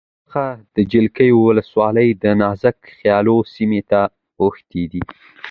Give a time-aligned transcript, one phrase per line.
[0.25, 0.45] څخه
[0.75, 4.01] د جلگې ولسوالی دنازک خیلو سیمې ته
[4.41, 5.01] اوښتې ده